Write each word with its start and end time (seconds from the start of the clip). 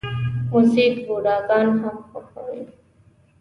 موزیک 0.51 0.95
بوډاګان 1.07 1.67
هم 1.81 1.97
خوښوي. 2.09 2.61